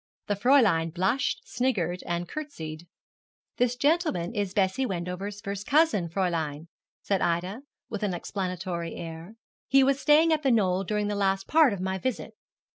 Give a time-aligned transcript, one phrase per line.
[0.25, 2.87] The Fräulein blushed, sniggered, and curtseyed.
[3.57, 6.65] 'This gentleman is Bessie Wendover's first cousin, Fräulein,'
[7.03, 9.35] said Ida, with an explanatory air.
[9.67, 12.33] 'He was staying at The Knoll during the last part of my visit.'